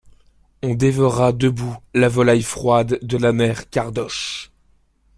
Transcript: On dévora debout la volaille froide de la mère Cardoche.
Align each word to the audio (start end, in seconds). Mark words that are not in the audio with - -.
On 0.63 0.73
dévora 0.73 1.31
debout 1.31 1.77
la 1.93 2.09
volaille 2.09 2.41
froide 2.41 2.97
de 3.03 3.17
la 3.17 3.33
mère 3.33 3.69
Cardoche. 3.69 4.49